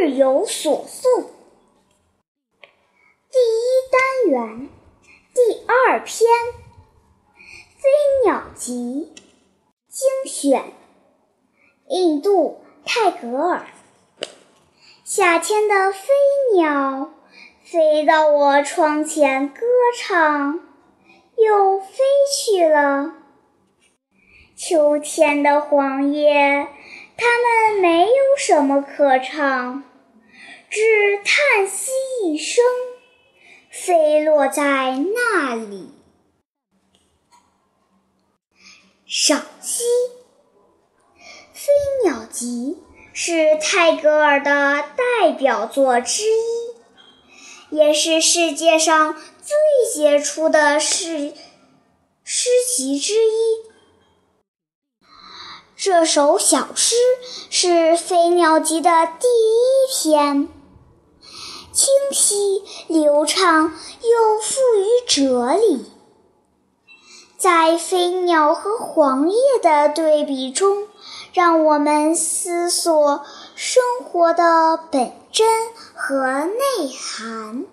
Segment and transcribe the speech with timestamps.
[0.00, 1.24] 日有所诵》
[3.30, 4.70] 第一单元
[5.34, 6.26] 第二篇
[7.76, 9.12] 《飞鸟集》
[9.88, 10.72] 精选，
[11.86, 13.66] 印度泰戈尔。
[15.04, 16.08] 夏天的飞
[16.54, 17.12] 鸟
[17.62, 19.60] 飞到我窗前歌
[19.98, 20.60] 唱，
[21.36, 21.88] 又飞
[22.34, 23.16] 去了。
[24.56, 26.68] 秋天的黄叶。
[27.22, 29.84] 它们没有什么可唱，
[30.70, 30.80] 只
[31.24, 31.90] 叹息
[32.22, 32.64] 一声，
[33.72, 35.90] 飞落在那里。
[39.04, 39.82] 赏析
[41.52, 41.72] 《飞
[42.04, 42.78] 鸟集》
[43.12, 49.56] 是泰戈尔的代表作之一，也是世界上最
[49.92, 51.34] 杰出的诗
[52.22, 53.68] 诗集之一。
[55.76, 56.94] 这首小诗
[57.50, 60.48] 是《飞鸟集》的第一篇，
[62.12, 63.72] 晰流畅
[64.02, 65.86] 又富于哲理，
[67.36, 70.88] 在飞鸟和黄叶的对比中，
[71.32, 75.46] 让我们思索生活的本真
[75.94, 77.64] 和内涵。